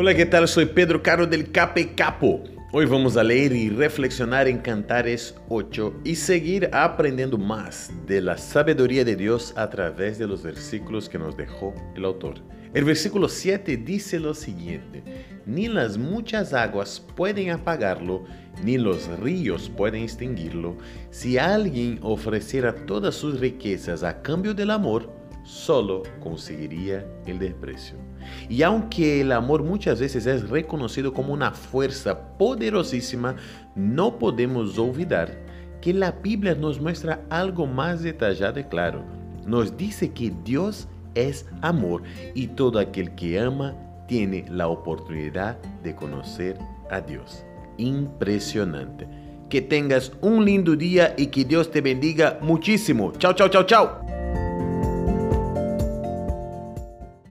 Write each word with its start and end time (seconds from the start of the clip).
Hola, 0.00 0.14
¿qué 0.14 0.26
tal? 0.26 0.46
Soy 0.46 0.66
Pedro 0.66 1.02
Caro 1.02 1.26
del 1.26 1.50
Cape 1.50 1.96
Capo. 1.96 2.44
Hoy 2.70 2.86
vamos 2.86 3.16
a 3.16 3.24
leer 3.24 3.50
y 3.50 3.68
reflexionar 3.68 4.46
en 4.46 4.58
Cantares 4.58 5.34
8 5.48 6.02
y 6.04 6.14
seguir 6.14 6.70
aprendiendo 6.72 7.36
más 7.36 7.90
de 8.06 8.20
la 8.20 8.38
sabiduría 8.38 9.04
de 9.04 9.16
Dios 9.16 9.52
a 9.56 9.68
través 9.68 10.16
de 10.16 10.28
los 10.28 10.44
versículos 10.44 11.08
que 11.08 11.18
nos 11.18 11.36
dejó 11.36 11.74
el 11.96 12.04
autor. 12.04 12.36
El 12.74 12.84
versículo 12.84 13.28
7 13.28 13.76
dice 13.78 14.20
lo 14.20 14.34
siguiente, 14.34 15.02
ni 15.46 15.66
las 15.66 15.98
muchas 15.98 16.54
aguas 16.54 17.04
pueden 17.16 17.50
apagarlo, 17.50 18.24
ni 18.62 18.78
los 18.78 19.08
ríos 19.18 19.68
pueden 19.68 20.04
extinguirlo. 20.04 20.76
Si 21.10 21.38
alguien 21.38 21.98
ofreciera 22.02 22.72
todas 22.86 23.16
sus 23.16 23.40
riquezas 23.40 24.04
a 24.04 24.22
cambio 24.22 24.54
del 24.54 24.70
amor, 24.70 25.17
solo 25.48 26.02
conseguiría 26.20 27.06
el 27.26 27.38
desprecio. 27.38 27.96
Y 28.50 28.62
aunque 28.62 29.22
el 29.22 29.32
amor 29.32 29.62
muchas 29.62 29.98
veces 29.98 30.26
es 30.26 30.48
reconocido 30.50 31.14
como 31.14 31.32
una 31.32 31.52
fuerza 31.52 32.36
poderosísima, 32.36 33.34
no 33.74 34.18
podemos 34.18 34.78
olvidar 34.78 35.38
que 35.80 35.94
la 35.94 36.12
Biblia 36.12 36.54
nos 36.54 36.80
muestra 36.80 37.24
algo 37.30 37.66
más 37.66 38.02
detallado 38.02 38.60
y 38.60 38.64
claro. 38.64 39.02
Nos 39.46 39.76
dice 39.76 40.12
que 40.12 40.32
Dios 40.44 40.86
es 41.14 41.46
amor 41.62 42.02
y 42.34 42.48
todo 42.48 42.78
aquel 42.78 43.14
que 43.14 43.40
ama 43.40 43.74
tiene 44.06 44.44
la 44.50 44.68
oportunidad 44.68 45.58
de 45.82 45.94
conocer 45.94 46.58
a 46.90 47.00
Dios. 47.00 47.44
Impresionante. 47.78 49.08
Que 49.48 49.62
tengas 49.62 50.12
un 50.20 50.44
lindo 50.44 50.76
día 50.76 51.14
y 51.16 51.28
que 51.28 51.46
Dios 51.46 51.70
te 51.70 51.80
bendiga 51.80 52.38
muchísimo. 52.42 53.12
Chao, 53.16 53.32
chao, 53.32 53.48
chao, 53.48 53.64
chao. 53.64 54.07